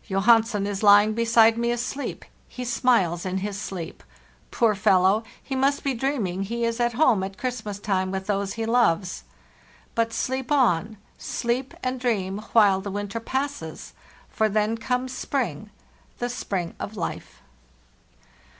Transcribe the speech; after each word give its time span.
"Johansen 0.08 0.66
1s 0.66 0.84
lying 0.84 1.14
beside 1.14 1.58
me 1.58 1.72
asleep; 1.72 2.24
he 2.46 2.64
smiles 2.64 3.26
in 3.26 3.38
his 3.38 3.60
sleep. 3.60 4.04
Poor 4.52 4.76
fellow! 4.76 5.24
he 5.42 5.56
must 5.56 5.82
be 5.82 5.94
dreaming 5.94 6.44
he 6.44 6.64
is 6.64 6.78
at 6.78 6.92
home 6.92 7.24
at 7.24 7.36
Christmas 7.36 7.80
time 7.80 8.12
with 8.12 8.28
those 8.28 8.52
he 8.52 8.66
loves. 8.66 9.24
But 9.96 10.12
sleep 10.12 10.52
on— 10.52 10.96
sleep 11.18 11.74
and 11.82 11.98
dream, 11.98 12.38
while 12.52 12.80
the 12.80 12.92
winter 12.92 13.18
passes; 13.18 13.92
for 14.28 14.48
then 14.48 14.78
comes 14.78 15.12
spring—the 15.16 16.28
spring 16.28 16.76
of 16.78 16.96
life 16.96 17.42